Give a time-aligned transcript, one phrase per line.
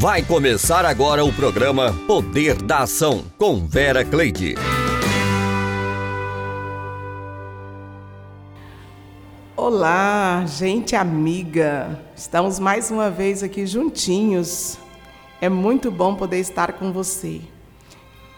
[0.00, 4.54] Vai começar agora o programa Poder da Ação com Vera Cleide.
[9.54, 12.02] Olá, gente amiga.
[12.16, 14.78] Estamos mais uma vez aqui juntinhos.
[15.38, 17.42] É muito bom poder estar com você.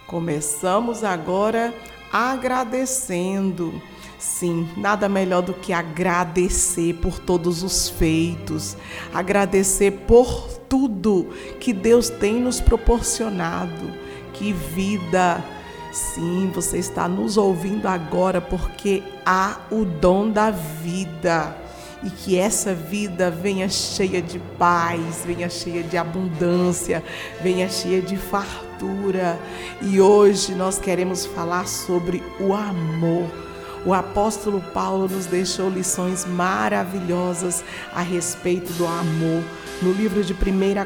[0.08, 1.72] Começamos agora
[2.12, 3.80] agradecendo.
[4.22, 8.76] Sim, nada melhor do que agradecer por todos os feitos,
[9.12, 13.90] agradecer por tudo que Deus tem nos proporcionado.
[14.32, 15.44] Que vida!
[15.92, 21.56] Sim, você está nos ouvindo agora porque há o dom da vida
[22.04, 27.02] e que essa vida venha cheia de paz, venha cheia de abundância,
[27.42, 29.36] venha cheia de fartura.
[29.82, 33.51] E hoje nós queremos falar sobre o amor.
[33.84, 39.42] O apóstolo Paulo nos deixou lições maravilhosas a respeito do amor
[39.82, 40.36] no livro de 1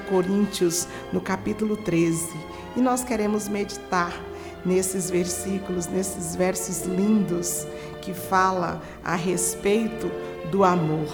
[0.08, 2.26] Coríntios, no capítulo 13.
[2.74, 4.18] E nós queremos meditar
[4.64, 7.66] nesses versículos, nesses versos lindos
[8.00, 10.10] que fala a respeito
[10.50, 11.12] do amor.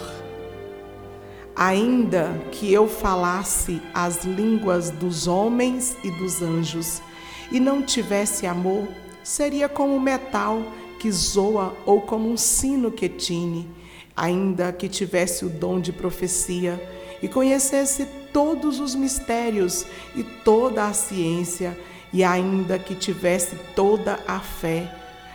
[1.56, 7.02] Ainda que eu falasse as línguas dos homens e dos anjos
[7.50, 8.86] e não tivesse amor,
[9.24, 10.62] seria como metal
[11.02, 13.68] que zoa ou como um sino que tine,
[14.16, 16.80] ainda que tivesse o dom de profecia
[17.20, 21.76] e conhecesse todos os mistérios e toda a ciência,
[22.12, 24.94] e ainda que tivesse toda a fé,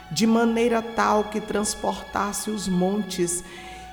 [0.10, 3.44] de maneira tal que transportasse os montes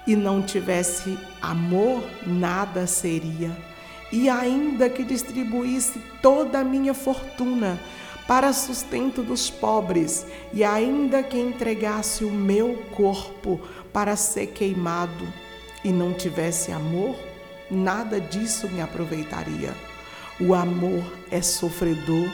[0.06, 3.50] e não tivesse amor, nada seria.
[4.12, 7.80] E ainda que distribuísse toda a minha fortuna
[8.26, 13.60] para sustento dos pobres, e ainda que entregasse o meu corpo
[13.92, 15.26] para ser queimado,
[15.84, 17.14] e não tivesse amor,
[17.70, 19.74] nada disso me aproveitaria.
[20.40, 22.28] O amor é sofredor,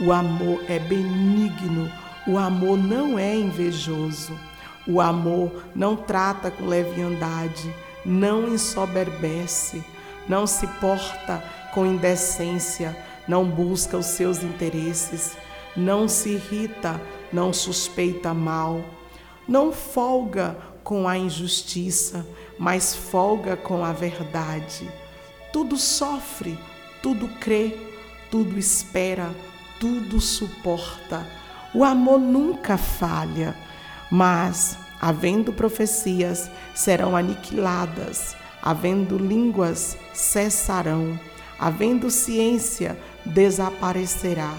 [0.00, 1.90] o amor é benigno,
[2.26, 4.38] o amor não é invejoso,
[4.86, 9.82] o amor não trata com leviandade, não ensoberbece,
[10.28, 11.42] não se porta
[11.74, 15.36] com indecência, não busca os seus interesses,
[15.76, 17.00] não se irrita,
[17.32, 18.84] não suspeita mal,
[19.48, 22.26] não folga com a injustiça,
[22.58, 24.90] mas folga com a verdade.
[25.52, 26.58] Tudo sofre,
[27.02, 27.76] tudo crê,
[28.30, 29.30] tudo espera,
[29.78, 31.26] tudo suporta.
[31.74, 33.56] O amor nunca falha,
[34.10, 41.18] mas, havendo profecias, serão aniquiladas, havendo línguas, cessarão,
[41.58, 44.54] havendo ciência, desaparecerá,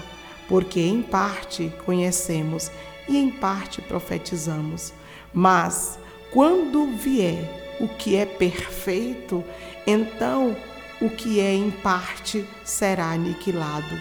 [0.48, 2.70] porque em parte conhecemos
[3.08, 4.92] e em parte profetizamos.
[5.32, 5.98] Mas,
[6.30, 9.44] quando vier o que é perfeito,
[9.86, 10.56] então
[11.00, 14.00] o que é em parte será aniquilado.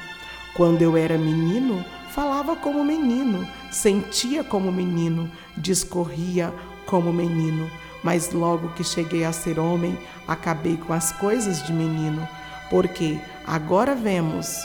[0.53, 6.53] Quando eu era menino, falava como menino, sentia como menino, discorria
[6.85, 7.69] como menino.
[8.03, 9.97] Mas logo que cheguei a ser homem,
[10.27, 12.27] acabei com as coisas de menino,
[12.69, 14.57] porque agora vemos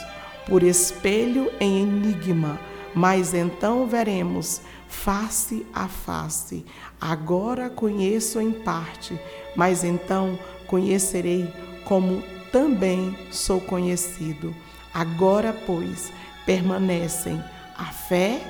[0.47, 2.59] por espelho em enigma,
[2.93, 6.65] mas então veremos face a face.
[6.99, 9.19] Agora conheço em parte,
[9.55, 11.53] mas então conhecerei
[11.85, 14.55] como também sou conhecido.
[14.93, 16.11] Agora, pois,
[16.45, 17.41] permanecem
[17.77, 18.41] a fé,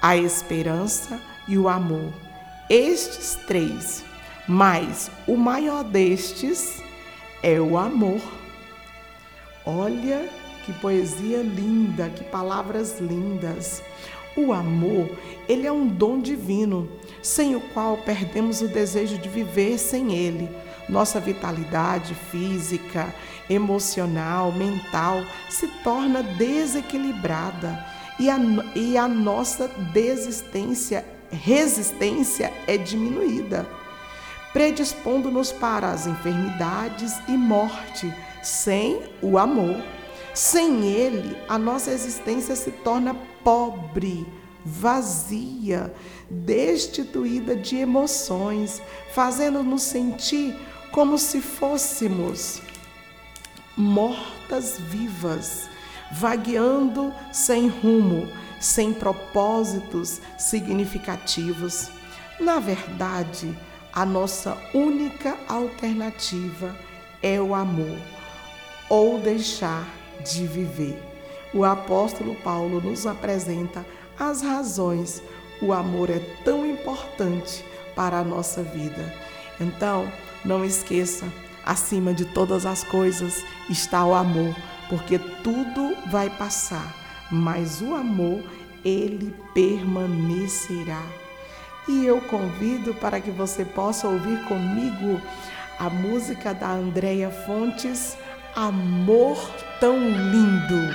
[0.00, 2.12] a esperança e o amor.
[2.68, 4.04] Estes três,
[4.48, 6.82] mas o maior destes
[7.42, 8.20] é o amor.
[9.66, 10.28] Olha
[10.64, 13.82] que poesia linda, que palavras lindas.
[14.36, 15.08] O amor,
[15.48, 16.88] ele é um dom divino,
[17.22, 20.48] sem o qual perdemos o desejo de viver sem ele.
[20.88, 23.14] Nossa vitalidade física,
[23.48, 27.86] emocional, mental se torna desequilibrada
[28.18, 28.38] e a,
[28.74, 33.66] e a nossa desistência, resistência é diminuída,
[34.52, 38.12] predispondo-nos para as enfermidades e morte
[38.44, 39.82] sem o amor.
[40.34, 44.26] Sem ele, a nossa existência se torna pobre,
[44.64, 45.94] vazia,
[46.28, 48.82] destituída de emoções,
[49.12, 50.56] fazendo-nos sentir
[50.90, 52.60] como se fôssemos
[53.76, 55.68] mortas vivas,
[56.12, 58.28] vagueando sem rumo,
[58.60, 61.90] sem propósitos significativos.
[62.40, 63.56] Na verdade,
[63.92, 66.74] a nossa única alternativa
[67.22, 68.13] é o amor
[68.94, 69.84] ou deixar
[70.24, 71.02] de viver.
[71.52, 73.84] O apóstolo Paulo nos apresenta
[74.16, 75.20] as razões
[75.60, 77.64] o amor é tão importante
[77.96, 79.12] para a nossa vida.
[79.60, 80.08] Então,
[80.44, 81.26] não esqueça,
[81.66, 84.54] acima de todas as coisas está o amor,
[84.88, 86.94] porque tudo vai passar,
[87.32, 88.44] mas o amor,
[88.84, 91.02] ele permanecerá.
[91.88, 95.20] E eu convido para que você possa ouvir comigo
[95.80, 98.16] a música da Andréia Fontes,
[98.56, 100.94] Amor Tão Lindo.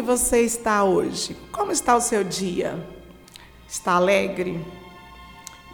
[0.00, 1.36] Que você está hoje?
[1.52, 2.82] Como está o seu dia?
[3.68, 4.64] Está alegre?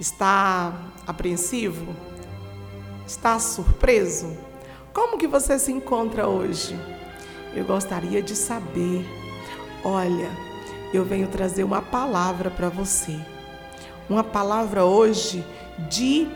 [0.00, 0.75] Está
[1.06, 1.95] apreensivo?
[3.06, 4.37] Está surpreso?
[4.92, 6.76] Como que você se encontra hoje?
[7.54, 9.06] Eu gostaria de saber.
[9.85, 10.28] Olha,
[10.92, 13.16] eu venho trazer uma palavra para você.
[14.11, 15.47] Uma palavra hoje
[15.88, 16.26] de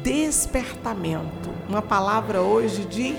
[0.00, 1.50] despertamento.
[1.68, 3.16] Uma palavra hoje de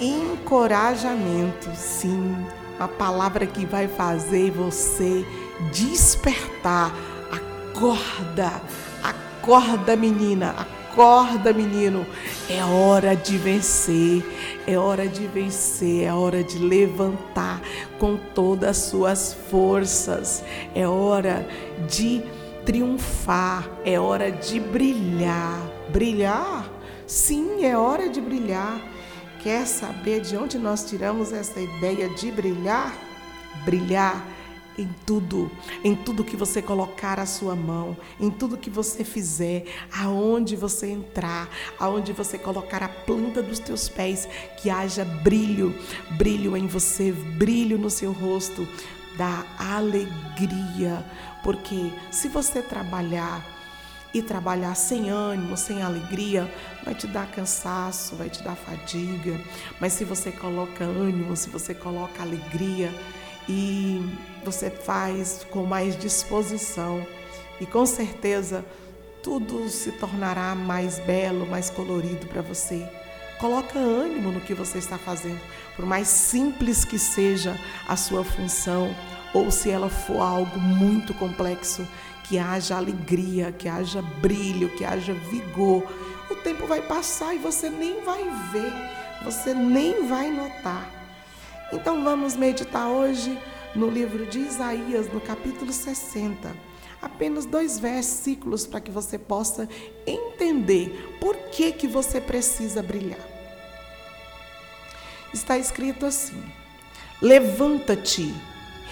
[0.00, 1.70] encorajamento.
[1.76, 2.34] Sim,
[2.76, 5.24] uma palavra que vai fazer você
[5.72, 6.94] despertar.
[7.30, 8.60] Acorda,
[9.02, 12.06] acorda, menina, acorda, menino.
[12.48, 14.24] É hora de vencer,
[14.66, 17.60] é hora de vencer, é hora de levantar
[17.98, 21.46] com todas as suas forças, é hora
[21.88, 22.22] de
[22.64, 25.60] triunfar, é hora de brilhar.
[25.90, 26.70] Brilhar?
[27.06, 28.93] Sim, é hora de brilhar.
[29.44, 32.96] Quer saber de onde nós tiramos essa ideia de brilhar?
[33.62, 34.26] Brilhar
[34.78, 35.50] em tudo,
[35.84, 40.88] em tudo que você colocar a sua mão, em tudo que você fizer, aonde você
[40.88, 41.46] entrar,
[41.78, 44.26] aonde você colocar a planta dos teus pés,
[44.62, 45.78] que haja brilho,
[46.12, 48.66] brilho em você, brilho no seu rosto,
[49.18, 51.04] da alegria,
[51.42, 53.53] porque se você trabalhar
[54.14, 56.48] e trabalhar sem ânimo, sem alegria,
[56.84, 59.38] vai te dar cansaço, vai te dar fadiga.
[59.80, 62.94] Mas se você coloca ânimo, se você coloca alegria
[63.48, 64.00] e
[64.44, 67.04] você faz com mais disposição,
[67.60, 68.64] e com certeza
[69.22, 72.88] tudo se tornará mais belo, mais colorido para você.
[73.38, 75.40] Coloca ânimo no que você está fazendo,
[75.74, 78.94] por mais simples que seja a sua função,
[79.32, 81.86] ou se ela for algo muito complexo,
[82.24, 85.86] que haja alegria, que haja brilho, que haja vigor.
[86.30, 88.72] O tempo vai passar e você nem vai ver,
[89.22, 90.90] você nem vai notar.
[91.72, 93.38] Então vamos meditar hoje
[93.74, 96.50] no livro de Isaías, no capítulo 60.
[97.02, 99.68] Apenas dois versículos para que você possa
[100.06, 103.20] entender por que, que você precisa brilhar.
[105.32, 106.42] Está escrito assim:
[107.20, 108.34] Levanta-te,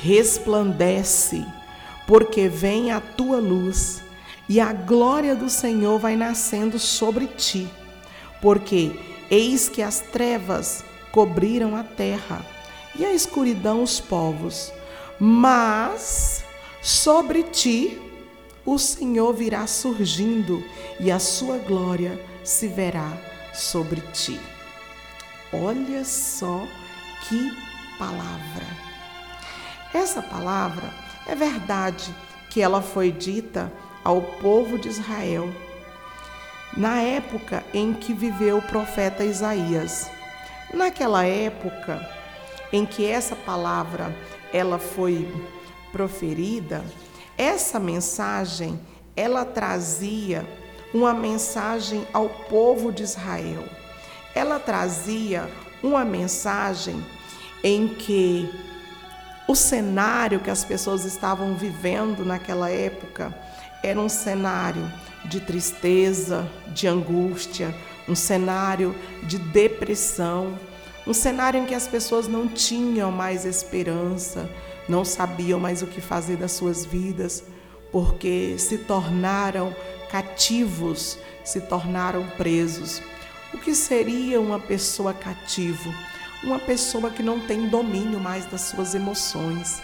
[0.02, 1.46] resplandece
[2.06, 4.02] porque vem a tua luz
[4.48, 7.68] e a glória do Senhor vai nascendo sobre ti.
[8.40, 8.98] Porque
[9.30, 12.44] eis que as trevas cobriram a terra
[12.98, 14.72] e a escuridão os povos,
[15.18, 16.44] mas
[16.82, 17.98] sobre ti
[18.64, 20.62] o Senhor virá surgindo
[21.00, 23.12] e a sua glória se verá
[23.54, 24.40] sobre ti.
[25.52, 26.66] Olha só
[27.28, 27.52] que
[27.98, 28.66] palavra.
[29.94, 30.90] Essa palavra
[31.26, 32.14] é verdade
[32.50, 33.72] que ela foi dita
[34.04, 35.48] ao povo de Israel
[36.76, 40.10] na época em que viveu o profeta Isaías.
[40.72, 42.08] Naquela época
[42.72, 44.14] em que essa palavra
[44.52, 45.30] ela foi
[45.90, 46.82] proferida,
[47.36, 48.80] essa mensagem
[49.14, 50.46] ela trazia
[50.94, 53.64] uma mensagem ao povo de Israel.
[54.34, 55.50] Ela trazia
[55.82, 57.04] uma mensagem
[57.62, 58.50] em que
[59.48, 63.34] o cenário que as pessoas estavam vivendo naquela época
[63.82, 64.90] era um cenário
[65.24, 67.74] de tristeza, de angústia,
[68.08, 68.94] um cenário
[69.24, 70.58] de depressão,
[71.06, 74.48] um cenário em que as pessoas não tinham mais esperança,
[74.88, 77.44] não sabiam mais o que fazer das suas vidas,
[77.90, 79.74] porque se tornaram
[80.10, 83.02] cativos, se tornaram presos.
[83.52, 85.92] O que seria uma pessoa cativo?
[86.42, 89.80] Uma pessoa que não tem domínio mais das suas emoções,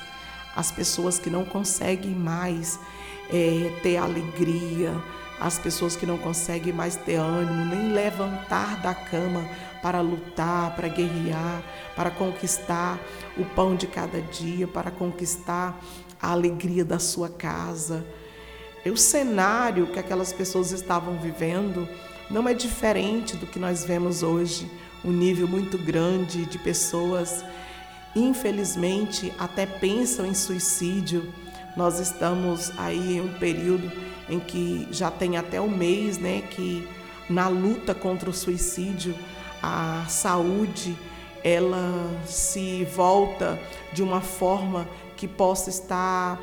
[0.56, 2.80] as pessoas que não conseguem mais
[3.30, 4.92] é, ter alegria,
[5.40, 9.48] as pessoas que não conseguem mais ter ânimo, nem levantar da cama
[9.80, 11.62] para lutar, para guerrear,
[11.94, 12.98] para conquistar
[13.36, 15.78] o pão de cada dia, para conquistar
[16.20, 18.04] a alegria da sua casa.
[18.84, 21.88] E o cenário que aquelas pessoas estavam vivendo
[22.28, 24.68] não é diferente do que nós vemos hoje
[25.04, 27.44] um nível muito grande de pessoas,
[28.14, 31.32] infelizmente, até pensam em suicídio.
[31.76, 33.90] Nós estamos aí em um período
[34.28, 36.86] em que já tem até um mês, né, que
[37.28, 39.14] na luta contra o suicídio,
[39.62, 40.96] a saúde
[41.44, 43.58] ela se volta
[43.92, 46.38] de uma forma que possa estar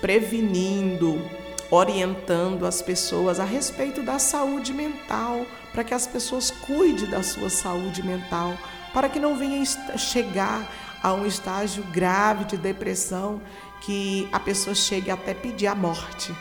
[0.00, 1.20] prevenindo,
[1.70, 7.50] orientando as pessoas a respeito da saúde mental, para que as pessoas cuidem da sua
[7.50, 8.56] saúde mental,
[8.92, 9.62] para que não venha
[9.96, 10.66] chegar
[11.02, 13.40] a um estágio grave de depressão
[13.80, 16.34] que a pessoa chegue até pedir a morte,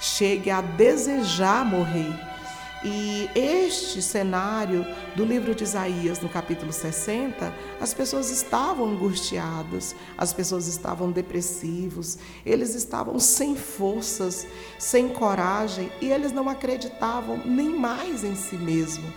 [0.00, 2.33] chegue a desejar morrer.
[2.84, 4.86] E este cenário
[5.16, 7.50] do livro de Isaías, no capítulo 60,
[7.80, 14.46] as pessoas estavam angustiadas, as pessoas estavam depressivos, eles estavam sem forças,
[14.78, 19.10] sem coragem e eles não acreditavam nem mais em si mesmo.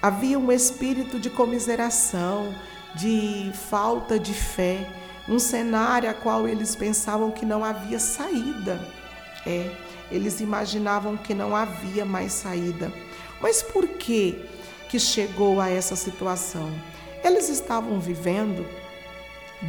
[0.00, 2.54] Havia um espírito de comiseração,
[2.94, 4.88] de falta de fé,
[5.28, 8.80] um cenário a qual eles pensavam que não havia saída.
[9.44, 9.83] É,
[10.14, 12.92] eles imaginavam que não havia mais saída.
[13.40, 14.44] Mas por que
[14.88, 16.70] que chegou a essa situação?
[17.22, 18.66] Eles estavam vivendo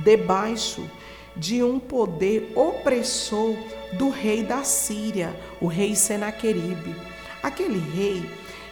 [0.03, 0.89] debaixo
[1.35, 3.55] de um poder opressor
[3.93, 6.95] do rei da Síria, o rei Senaqueribe.
[7.43, 8.29] Aquele rei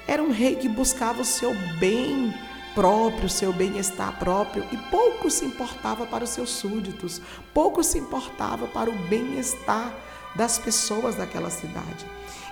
[0.08, 2.34] era um rei que buscava o seu bem
[2.74, 7.22] próprio, o seu bem-estar próprio e pouco se importava para os seus súditos,
[7.54, 9.94] pouco se importava para o bem-estar
[10.36, 12.06] das pessoas daquela cidade.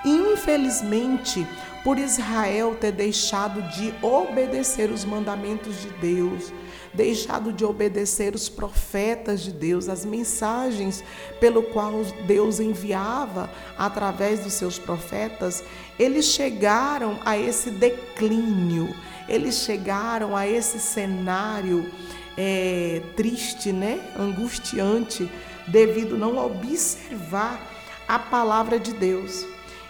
[0.04, 1.46] Infelizmente,
[1.84, 6.52] por Israel ter deixado de obedecer os mandamentos de Deus,
[6.94, 11.04] deixado de obedecer os profetas de Deus, as mensagens
[11.40, 15.64] pelo qual Deus enviava através dos seus profetas,
[16.00, 18.94] eles chegaram a esse declínio,
[19.28, 21.90] eles chegaram a esse cenário
[22.38, 25.30] é, triste, né, angustiante,
[25.68, 27.71] devido não observar
[28.12, 29.46] a palavra de Deus.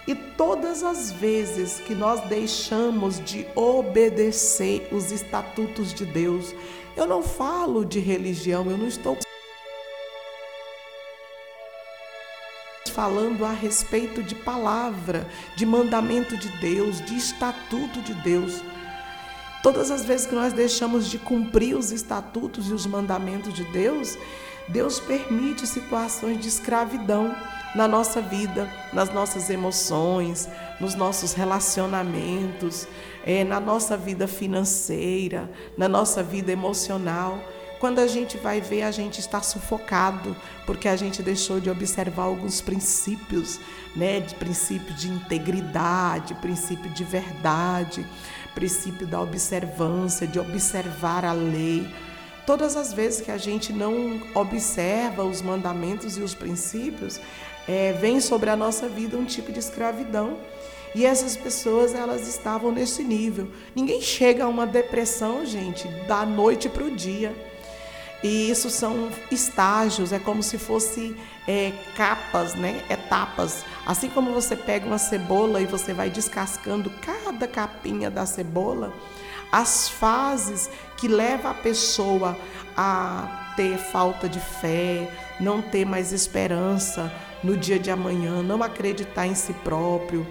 [0.06, 6.54] E todas as vezes que nós deixamos de obedecer os estatutos de Deus,
[6.96, 9.18] eu não falo de religião, eu não estou
[12.92, 18.62] falando a respeito de palavra, de mandamento de Deus, de estatuto de Deus.
[19.64, 24.16] Todas as vezes que nós deixamos de cumprir os estatutos e os mandamentos de Deus,
[24.68, 27.34] Deus permite situações de escravidão
[27.74, 30.48] na nossa vida, nas nossas emoções,
[30.78, 32.86] nos nossos relacionamentos,
[33.24, 37.38] é, na nossa vida financeira, na nossa vida emocional.
[37.80, 42.24] Quando a gente vai ver, a gente está sufocado, porque a gente deixou de observar
[42.24, 43.58] alguns princípios,
[43.96, 44.20] né?
[44.20, 48.06] De princípio de integridade, princípio de verdade,
[48.54, 51.88] princípio da observância, de observar a lei.
[52.46, 57.20] Todas as vezes que a gente não observa os mandamentos e os princípios,
[57.68, 60.38] é, vem sobre a nossa vida um tipo de escravidão.
[60.94, 63.48] E essas pessoas, elas estavam nesse nível.
[63.74, 67.34] Ninguém chega a uma depressão, gente, da noite para o dia.
[68.22, 71.16] E isso são estágios, é como se fosse
[71.48, 72.84] é, capas, né?
[72.88, 73.64] etapas.
[73.84, 78.92] Assim como você pega uma cebola e você vai descascando cada capinha da cebola,
[79.50, 82.36] as fases que leva a pessoa
[82.76, 87.12] a ter falta de fé, não ter mais esperança,
[87.42, 90.26] no dia de amanhã, não acreditar em si próprio,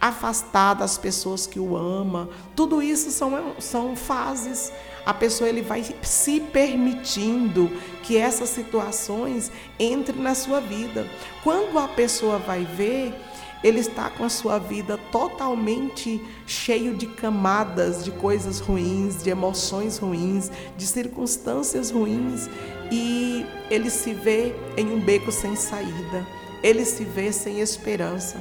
[0.00, 2.28] afastar das pessoas que o ama.
[2.56, 4.72] Tudo isso são, são fases.
[5.06, 7.70] A pessoa ele vai se permitindo
[8.02, 11.06] que essas situações entrem na sua vida.
[11.44, 13.14] Quando a pessoa vai ver,
[13.62, 19.98] ele está com a sua vida totalmente cheio de camadas de coisas ruins, de emoções
[19.98, 22.50] ruins, de circunstâncias ruins
[22.90, 28.36] e ele se vê em um beco sem saída ele se vê sem esperança.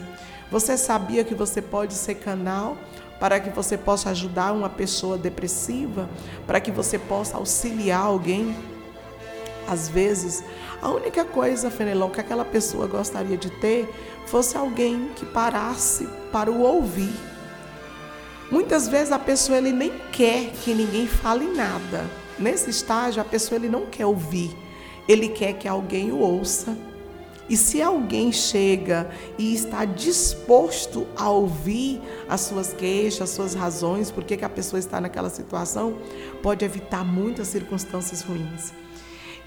[0.51, 2.77] Você sabia que você pode ser canal
[3.19, 6.09] para que você possa ajudar uma pessoa depressiva,
[6.45, 8.55] para que você possa auxiliar alguém?
[9.67, 10.43] Às vezes,
[10.81, 13.87] a única coisa, Fenelon, que aquela pessoa gostaria de ter
[14.25, 17.13] fosse alguém que parasse para o ouvir.
[18.49, 22.05] Muitas vezes a pessoa ele nem quer que ninguém fale nada.
[22.37, 24.53] Nesse estágio, a pessoa ele não quer ouvir.
[25.07, 26.75] Ele quer que alguém o ouça.
[27.49, 34.09] E se alguém chega e está disposto a ouvir as suas queixas, as suas razões,
[34.09, 35.97] por que a pessoa está naquela situação,
[36.41, 38.71] pode evitar muitas circunstâncias ruins.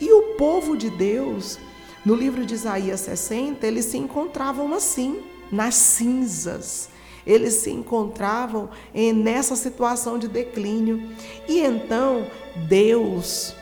[0.00, 1.59] E o povo de Deus,
[2.04, 6.90] no livro de Isaías 60, eles se encontravam assim, nas cinzas.
[7.26, 8.68] Eles se encontravam
[9.14, 11.09] nessa situação de declínio.
[11.48, 12.26] E então
[12.68, 13.54] Deus,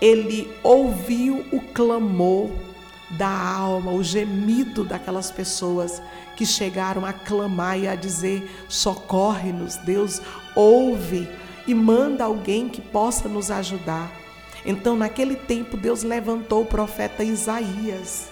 [0.00, 2.50] ele ouviu o clamor
[3.10, 6.02] da alma, o gemido daquelas pessoas
[6.36, 10.20] que chegaram a clamar e a dizer: socorre-nos, Deus
[10.54, 11.28] ouve
[11.66, 14.10] e manda alguém que possa nos ajudar.
[14.64, 18.28] Então, naquele tempo, Deus levantou o profeta Isaías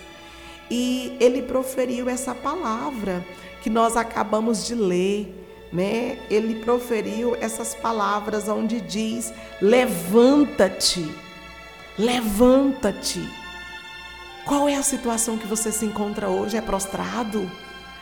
[0.70, 3.24] e ele proferiu essa palavra
[3.62, 5.40] que nós acabamos de ler.
[5.72, 6.18] Né?
[6.30, 11.08] Ele proferiu essas palavras onde diz: levanta-te,
[11.98, 13.43] levanta-te.
[14.46, 16.56] Qual é a situação que você se encontra hoje?
[16.56, 17.50] É prostrado?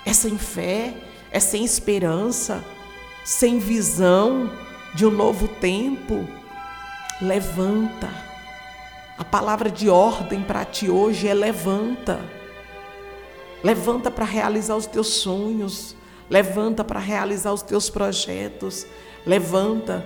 [0.05, 0.95] É sem fé?
[1.31, 2.65] É sem esperança?
[3.25, 4.51] sem visão
[4.95, 6.27] de um novo tempo,
[7.21, 8.09] levanta.
[9.17, 12.21] A palavra de ordem para ti hoje é levanta.
[13.63, 15.95] Levanta para realizar os teus sonhos,
[16.29, 18.85] levanta para realizar os teus projetos,
[19.25, 20.05] levanta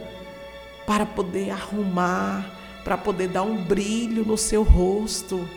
[0.87, 2.44] para poder arrumar,
[2.85, 5.49] para poder dar um brilho no seu rosto.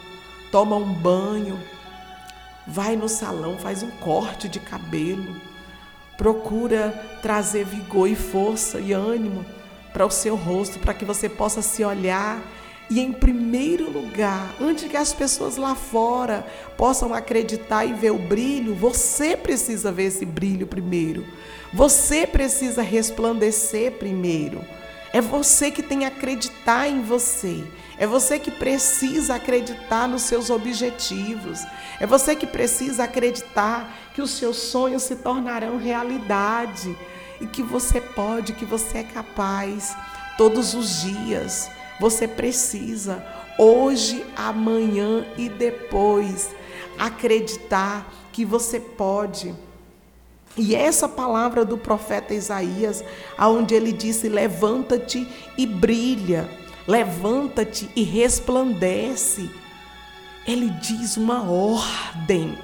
[0.52, 1.60] Toma um banho,
[2.66, 5.36] vai no salão, faz um corte de cabelo,
[6.18, 6.90] procura
[7.22, 9.46] trazer vigor e força e ânimo
[9.94, 12.42] para o seu rosto, para que você possa se olhar
[12.90, 18.18] e em primeiro lugar, antes que as pessoas lá fora possam acreditar e ver o
[18.18, 21.24] brilho, você precisa ver esse brilho primeiro.
[21.72, 24.66] Você precisa resplandecer primeiro.
[25.14, 27.64] É você que tem que acreditar em você.
[28.00, 31.60] É você que precisa acreditar nos seus objetivos.
[32.00, 36.98] É você que precisa acreditar que os seus sonhos se tornarão realidade
[37.42, 39.98] e que você pode, que você é capaz
[40.38, 41.70] todos os dias.
[42.00, 43.22] Você precisa,
[43.58, 46.56] hoje, amanhã e depois,
[46.98, 49.54] acreditar que você pode.
[50.56, 53.04] E essa palavra do profeta Isaías,
[53.38, 56.50] aonde ele disse: "Levanta-te e brilha,
[56.90, 59.50] levanta-te e resplandece".
[60.48, 62.58] Ele diz uma ordem.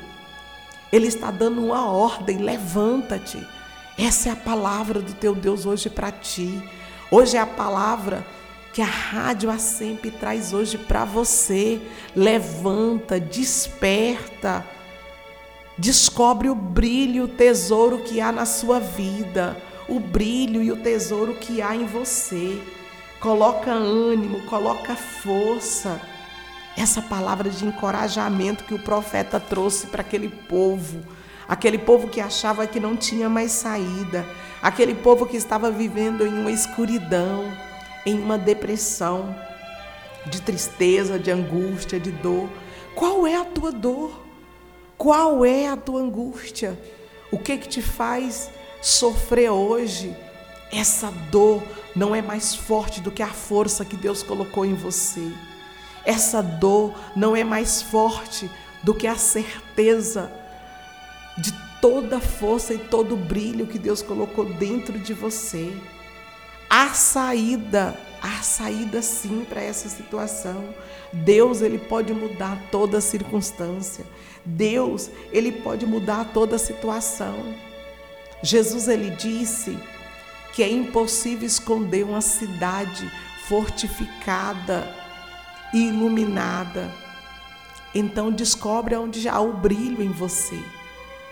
[0.92, 3.46] Ele está dando uma ordem: levanta-te.
[3.98, 6.62] Essa é a palavra do teu Deus hoje para ti.
[7.12, 8.26] Hoje é a palavra
[8.74, 11.80] que a Rádio A Sempre traz hoje para você.
[12.16, 14.66] Levanta, desperta,
[15.78, 19.56] descobre o brilho, o tesouro que há na sua vida,
[19.88, 22.62] o brilho e o tesouro que há em você.
[23.26, 26.00] Coloca ânimo, coloca força.
[26.78, 31.02] Essa palavra de encorajamento que o profeta trouxe para aquele povo,
[31.48, 34.24] aquele povo que achava que não tinha mais saída,
[34.62, 37.52] aquele povo que estava vivendo em uma escuridão
[38.06, 39.36] em uma depressão,
[40.28, 42.48] de tristeza, de angústia, de dor.
[42.94, 44.24] Qual é a tua dor?
[45.00, 46.80] Qual é a tua angústia?
[47.32, 48.52] O que que te faz
[48.84, 50.16] sofrer hoje?
[50.76, 51.64] Essa dor
[51.96, 55.32] não é mais forte do que a força que Deus colocou em você.
[56.04, 58.52] Essa dor não é mais forte
[58.84, 60.30] do que a certeza
[61.38, 65.74] de toda a força e todo o brilho que Deus colocou dentro de você.
[66.70, 70.76] Há saída, há saída sim para essa situação.
[71.14, 74.06] Deus, ele pode mudar toda circunstância.
[74.44, 77.56] Deus, ele pode mudar toda situação.
[78.44, 79.80] Jesus ele disse
[80.56, 83.12] que é impossível esconder uma cidade
[83.48, 84.92] fortificada
[85.74, 86.92] e iluminada.
[87.94, 90.60] Então descobre onde há o brilho em você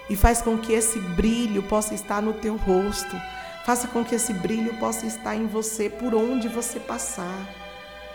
[0.10, 3.16] e faz com que esse brilho possa estar no teu rosto
[3.64, 7.50] Faça com que esse brilho possa estar em você por onde você passar.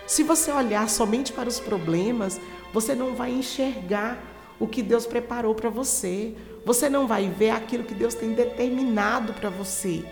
[0.07, 2.38] Se você olhar somente para os problemas,
[2.73, 4.18] você não vai enxergar
[4.61, 6.35] o que Deus preparou para você.
[6.66, 10.05] Você não vai ver aquilo que Deus tem determinado para você.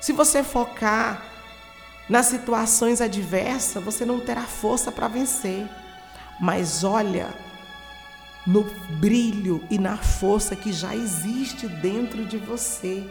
[0.00, 1.22] Se você focar
[2.08, 5.68] nas situações adversas, você não terá força para vencer.
[6.40, 7.34] Mas olha
[8.46, 8.64] no
[8.98, 13.04] brilho e na força que já existe dentro de você.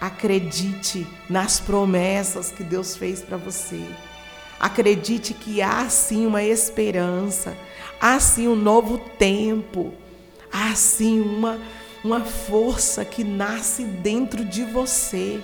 [0.00, 3.84] Acredite nas promessas que Deus fez para você.
[4.60, 7.56] Acredite que há sim uma esperança,
[8.00, 9.92] há sim um novo tempo,
[10.52, 11.58] há sim uma,
[12.04, 15.40] uma força que nasce dentro de você.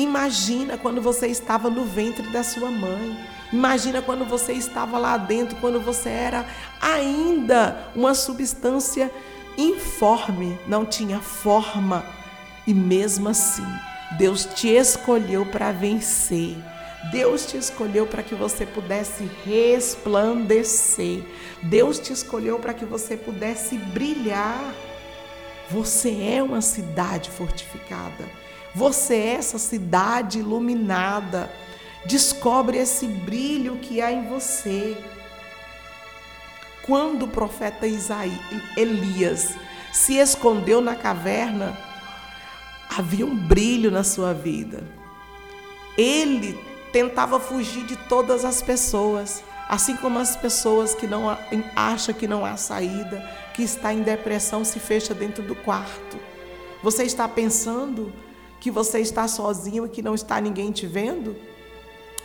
[0.00, 3.18] Imagina quando você estava no ventre da sua mãe.
[3.52, 6.46] Imagina quando você estava lá dentro, quando você era
[6.80, 9.10] ainda uma substância
[9.58, 12.04] informe, não tinha forma
[12.66, 13.66] e mesmo assim,
[14.16, 16.56] Deus te escolheu para vencer.
[17.10, 21.24] Deus te escolheu para que você pudesse resplandecer.
[21.62, 24.74] Deus te escolheu para que você pudesse brilhar.
[25.70, 28.39] Você é uma cidade fortificada.
[28.74, 31.50] Você é essa cidade iluminada.
[32.06, 34.96] Descobre esse brilho que há em você.
[36.82, 38.38] Quando o profeta Isaías,
[38.76, 39.54] Elias
[39.92, 41.76] se escondeu na caverna,
[42.96, 44.82] havia um brilho na sua vida.
[45.98, 46.58] Ele
[46.92, 51.36] tentava fugir de todas as pessoas, assim como as pessoas que não
[51.76, 53.20] acham que não há saída,
[53.54, 56.18] que está em depressão, se fecha dentro do quarto.
[56.82, 58.12] Você está pensando
[58.60, 61.34] que você está sozinho e que não está ninguém te vendo?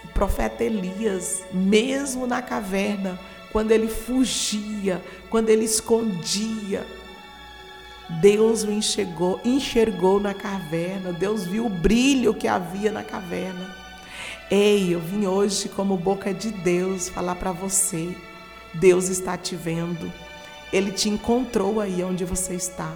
[0.03, 3.19] O profeta Elias, mesmo na caverna,
[3.51, 6.85] quando ele fugia, quando ele escondia,
[8.21, 13.73] Deus o enxergou, enxergou na caverna, Deus viu o brilho que havia na caverna.
[14.51, 18.15] Ei, eu vim hoje como boca de Deus falar para você.
[18.73, 20.11] Deus está te vendo.
[20.71, 22.93] Ele te encontrou aí onde você está.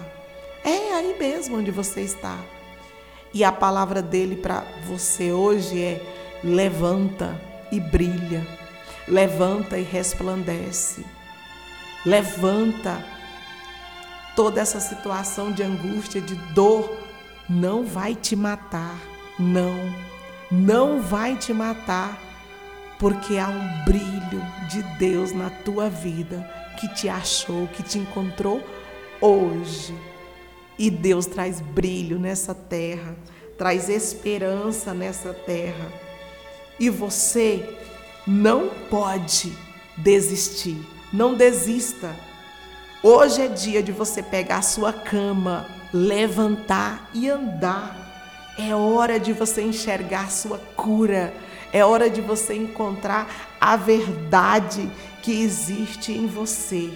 [0.62, 2.38] É aí mesmo onde você está.
[3.32, 6.00] E a palavra dele para você hoje é:
[6.42, 7.40] levanta
[7.70, 8.46] e brilha.
[9.06, 11.04] Levanta e resplandece.
[12.04, 13.04] Levanta
[14.36, 16.96] toda essa situação de angústia, de dor,
[17.48, 18.96] não vai te matar.
[19.38, 19.94] Não,
[20.50, 22.18] não vai te matar,
[22.98, 28.62] porque há um brilho de Deus na tua vida que te achou, que te encontrou
[29.20, 29.94] hoje.
[30.80, 33.14] E Deus traz brilho nessa terra,
[33.56, 35.92] traz esperança nessa terra.
[36.80, 37.78] E você
[38.26, 39.52] não pode
[39.96, 40.76] desistir,
[41.12, 42.12] não desista
[43.02, 47.96] Hoje é dia de você pegar a sua cama, levantar e andar.
[48.58, 51.32] É hora de você enxergar a sua cura.
[51.72, 53.26] É hora de você encontrar
[53.58, 54.90] a verdade
[55.22, 56.92] que existe em você.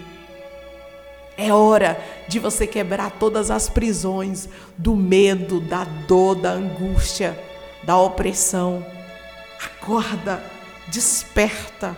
[1.37, 7.39] É hora de você quebrar todas as prisões do medo, da dor, da angústia,
[7.83, 8.85] da opressão.
[9.61, 10.43] Acorda,
[10.89, 11.97] desperta,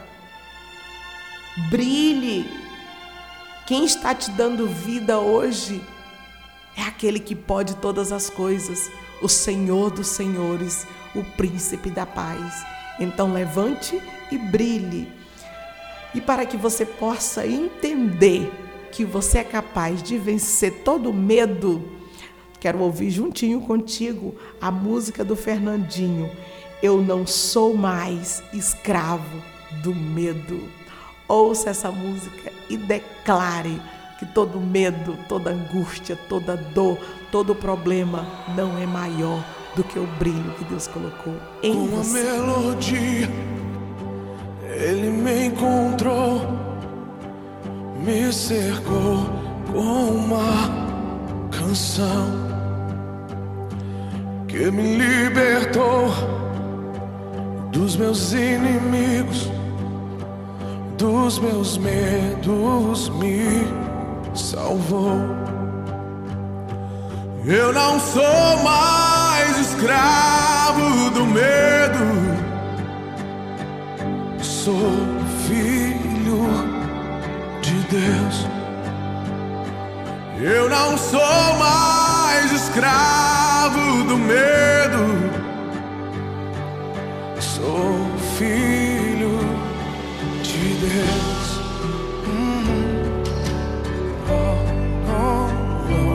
[1.69, 2.67] brilhe
[3.67, 5.83] quem está te dando vida hoje
[6.77, 8.89] é aquele que pode todas as coisas,
[9.21, 12.65] o Senhor dos Senhores, o Príncipe da Paz.
[13.01, 15.13] Então levante e brilhe.
[16.15, 18.53] E para que você possa entender
[18.97, 21.83] que você é capaz de vencer todo medo,
[22.59, 26.31] quero ouvir juntinho contigo a música do Fernandinho.
[26.83, 29.43] Eu não sou mais escravo
[29.83, 30.67] do medo.
[31.29, 33.79] Ouça essa música e declare
[34.19, 36.97] que todo medo, toda angústia, toda dor,
[37.31, 42.25] todo problema não é maior do que o brilho que Deus colocou em com você.
[42.25, 43.29] Com a melodia,
[44.75, 46.26] Ele me encontrou,
[48.07, 49.27] me cercou
[49.73, 50.71] com uma
[51.51, 52.31] canção
[54.47, 56.09] que me libertou
[57.73, 59.51] dos meus inimigos
[60.97, 63.67] dos meus medos me
[64.35, 65.21] salvou.
[67.45, 71.99] Eu não sou mais escravo do medo,
[74.41, 74.75] sou
[75.47, 75.96] filho
[77.91, 78.47] Deus.
[80.41, 85.31] Eu não sou mais escravo do medo,
[87.41, 87.97] sou
[88.39, 89.57] filho
[90.81, 91.61] Deus.
[94.29, 94.43] Oh,
[95.11, 95.49] oh,
[95.93, 96.13] oh.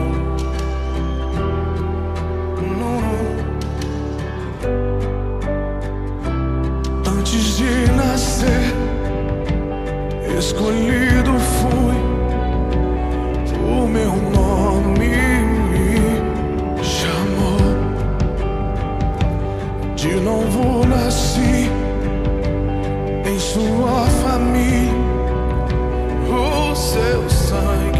[7.10, 8.74] Antes de nascer,
[10.38, 11.01] escolhido
[23.92, 24.90] sua família,
[26.26, 27.91] o seu sangue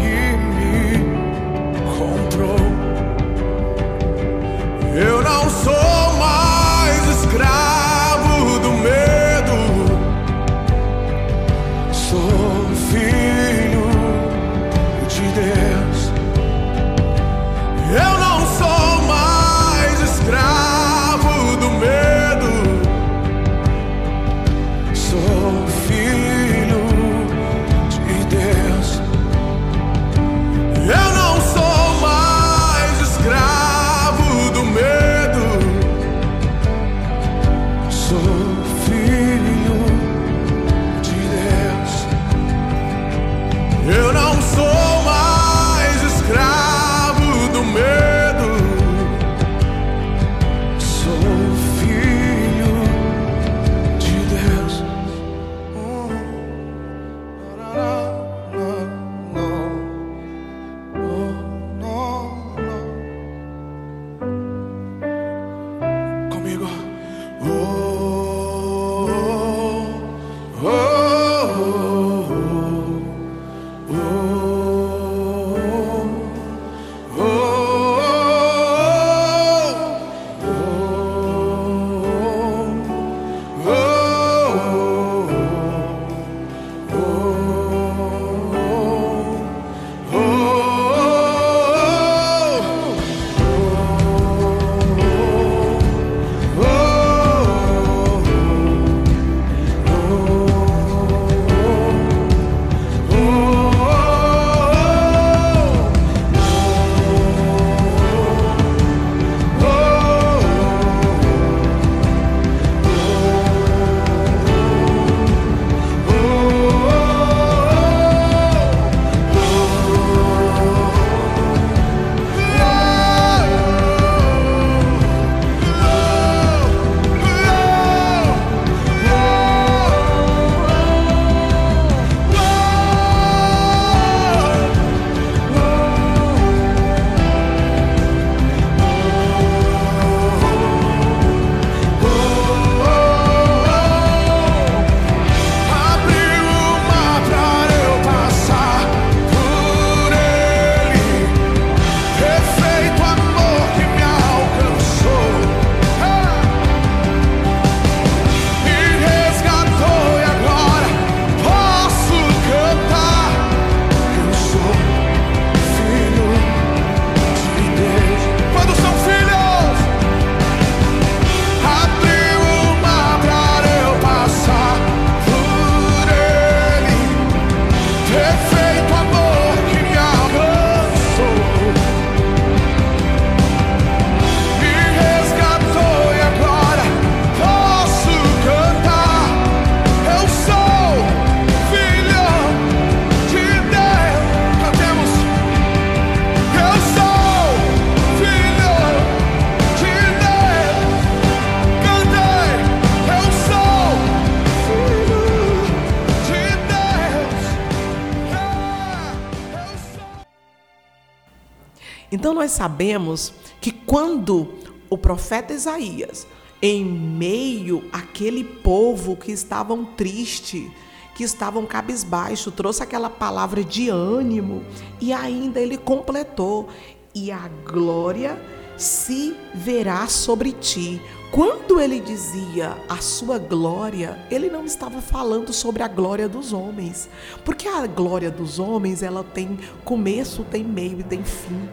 [212.53, 214.53] sabemos que quando
[214.89, 216.25] o profeta Isaías,
[216.61, 220.71] em meio àquele povo que estavam triste,
[221.15, 224.63] que estavam cabisbaixo, trouxe aquela palavra de ânimo
[225.01, 226.69] e ainda ele completou:
[227.13, 228.41] e a glória
[228.77, 231.01] se verá sobre ti.
[231.31, 237.09] Quando ele dizia a sua glória, ele não estava falando sobre a glória dos homens,
[237.43, 241.67] porque a glória dos homens ela tem começo, tem meio e tem fim.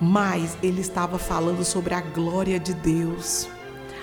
[0.00, 3.48] Mas ele estava falando sobre a glória de Deus.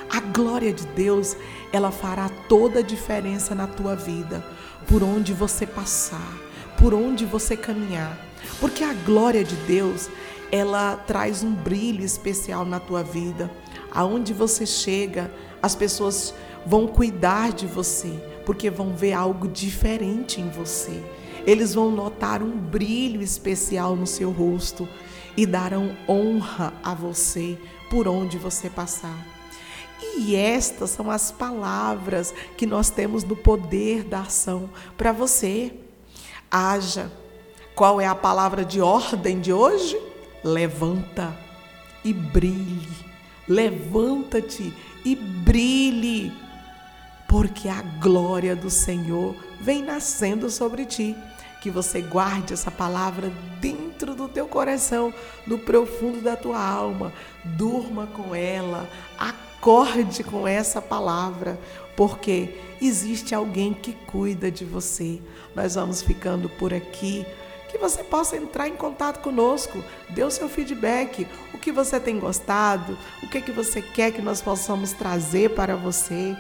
[0.10, 1.36] A glória de Deus,
[1.74, 4.46] ela fará toda a diferença na tua vida,
[4.88, 6.34] por onde você passar,
[6.78, 8.18] por onde você caminhar.
[8.60, 10.10] Porque a glória de Deus,
[10.52, 13.52] ela traz um brilho especial na tua vida.
[13.92, 15.32] Aonde você chega,
[15.62, 16.34] as pessoas
[16.66, 18.12] vão cuidar de você,
[18.46, 21.04] porque vão ver algo diferente em você.
[21.46, 24.88] Eles vão notar um brilho especial no seu rosto
[25.38, 27.58] e darão honra a você
[27.90, 29.26] por onde você passar.
[30.18, 35.74] E estas são as palavras que nós temos no poder da ação para você.
[36.52, 37.12] Haja.
[37.76, 40.08] Qual é a palavra de ordem de hoje?
[40.48, 41.38] levanta
[42.04, 43.08] e brilhe.
[43.48, 44.74] Levanta-te
[45.06, 46.34] e brilhe,
[47.30, 51.16] porque a glória do Senhor vem nascendo sobre ti.
[51.62, 55.14] Que você guarde essa palavra dentro do teu coração,
[55.46, 57.12] no profundo da tua alma.
[57.44, 61.60] Durma com ela, acorde com essa palavra,
[61.96, 65.20] porque existe alguém que cuida de você.
[65.56, 67.26] Nós vamos ficando por aqui
[67.68, 72.20] que você possa entrar em contato conosco, dê o seu feedback, o que você tem
[72.20, 76.36] gostado, o que, que você quer que nós possamos trazer para você.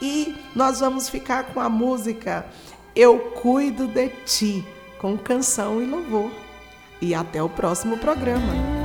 [0.00, 2.46] E nós vamos ficar com a música
[2.96, 4.64] Eu Cuido de Ti,
[4.98, 6.30] com canção e louvor.
[6.98, 8.75] E até o próximo programa.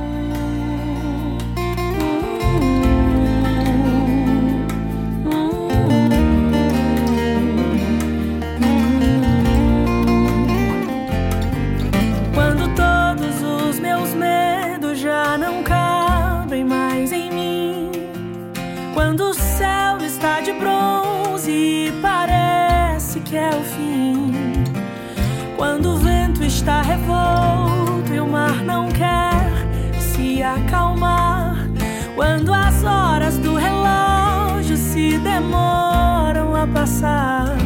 [32.14, 37.56] quando as horas do relógio se demoram a passar.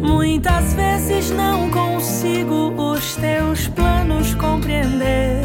[0.00, 5.42] Muitas vezes não consigo os teus planos compreender,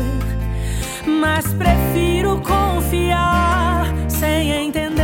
[1.06, 5.01] mas prefiro confiar sem entender.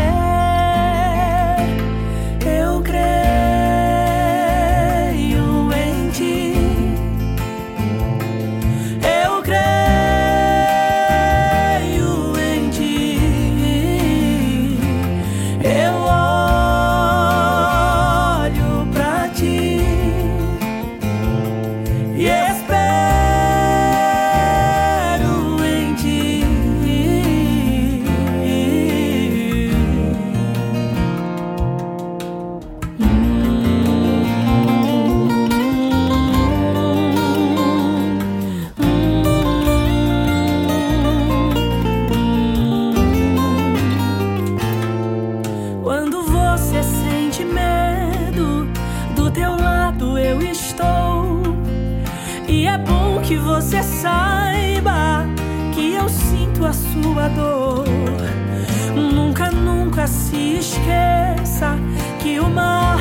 [58.95, 61.77] Nunca, nunca se esqueça
[62.19, 62.99] que o mar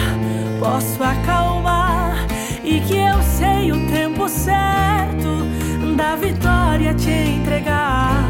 [0.59, 2.27] posso acalmar
[2.65, 5.47] e que eu sei o tempo certo
[5.97, 8.27] da vitória te entregar.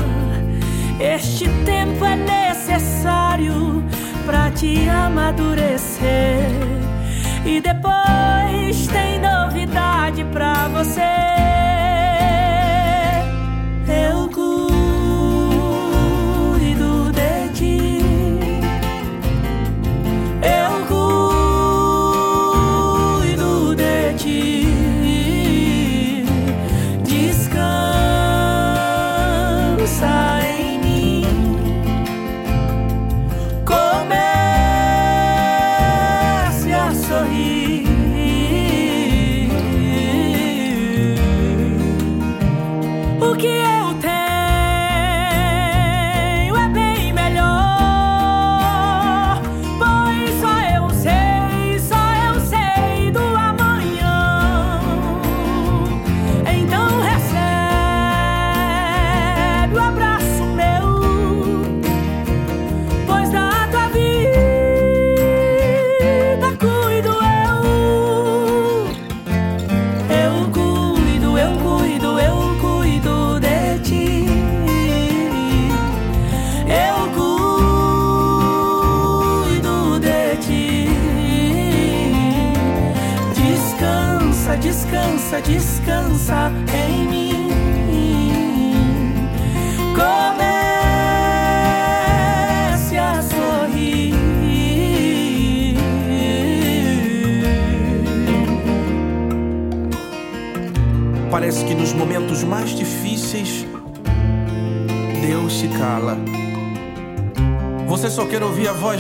[1.01, 3.85] Este tempo é necessário
[4.25, 6.51] para te amadurecer
[7.45, 11.66] e depois tem novidade para você.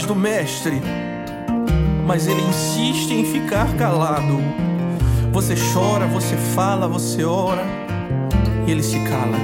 [0.07, 0.81] Do Mestre,
[2.07, 4.39] mas ele insiste em ficar calado.
[5.33, 7.65] Você chora, você fala, você ora,
[8.67, 9.37] e ele se cala.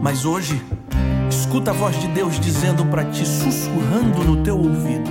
[0.00, 0.62] Mas hoje,
[1.28, 5.10] escuta a voz de Deus dizendo para ti, sussurrando no teu ouvido: